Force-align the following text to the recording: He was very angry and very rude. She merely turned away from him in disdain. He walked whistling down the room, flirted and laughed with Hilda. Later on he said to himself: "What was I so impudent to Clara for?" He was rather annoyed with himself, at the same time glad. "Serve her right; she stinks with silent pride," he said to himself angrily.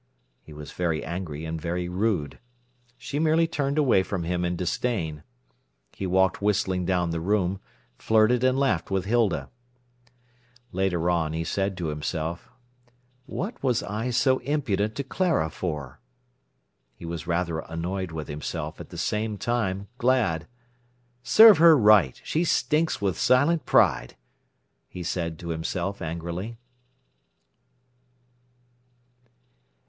He 0.41 0.51
was 0.51 0.71
very 0.71 1.05
angry 1.05 1.45
and 1.45 1.61
very 1.61 1.87
rude. 1.87 2.39
She 2.97 3.19
merely 3.19 3.45
turned 3.45 3.77
away 3.77 4.01
from 4.01 4.23
him 4.23 4.43
in 4.43 4.55
disdain. 4.55 5.21
He 5.93 6.07
walked 6.07 6.41
whistling 6.41 6.85
down 6.87 7.11
the 7.11 7.19
room, 7.21 7.59
flirted 7.99 8.43
and 8.43 8.57
laughed 8.57 8.89
with 8.89 9.05
Hilda. 9.05 9.51
Later 10.71 11.07
on 11.11 11.33
he 11.33 11.43
said 11.43 11.77
to 11.77 11.89
himself: 11.89 12.49
"What 13.27 13.61
was 13.61 13.83
I 13.83 14.09
so 14.09 14.39
impudent 14.39 14.95
to 14.95 15.03
Clara 15.03 15.51
for?" 15.51 15.99
He 16.95 17.05
was 17.05 17.27
rather 17.27 17.59
annoyed 17.59 18.11
with 18.11 18.27
himself, 18.27 18.79
at 18.81 18.89
the 18.89 18.97
same 18.97 19.37
time 19.37 19.87
glad. 19.99 20.47
"Serve 21.21 21.59
her 21.59 21.77
right; 21.77 22.19
she 22.23 22.43
stinks 22.43 23.01
with 23.01 23.19
silent 23.19 23.67
pride," 23.67 24.17
he 24.89 25.03
said 25.03 25.37
to 25.37 25.49
himself 25.49 26.01
angrily. 26.01 26.57